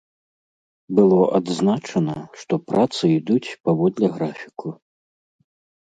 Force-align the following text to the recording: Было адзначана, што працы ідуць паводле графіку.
Было 0.99 1.19
адзначана, 1.41 2.17
што 2.41 2.53
працы 2.73 3.03
ідуць 3.19 3.55
паводле 3.69 4.07
графіку. 4.19 4.67